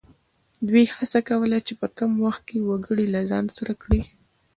دوی 0.67 0.83
هڅه 0.95 1.19
کوله 1.29 1.57
چې 1.67 1.73
په 1.81 1.87
کم 1.97 2.11
وخت 2.25 2.41
کې 2.47 2.65
وګړي 2.69 3.05
له 3.15 3.21
ځان 3.29 3.45
سره 3.57 3.73
کړي. 3.81 4.01